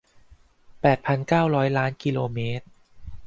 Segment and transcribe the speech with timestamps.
[0.81, 2.65] แปดพันเก้าร้อยล้านกิโลเมตร